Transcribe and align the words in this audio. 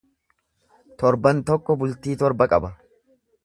Torban 1.03 1.43
tokko 1.51 1.77
bultii 1.85 2.19
torba 2.25 2.51
qaba. 2.55 2.77